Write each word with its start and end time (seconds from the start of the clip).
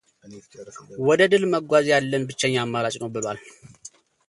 ወድ 1.07 1.21
ድል 1.31 1.43
መጓዝ 1.53 1.85
ያለን 1.93 2.23
ብቸኛ 2.29 2.53
አማራጭ 2.63 2.95
ነው 3.03 3.09
ብሏል። 3.13 3.39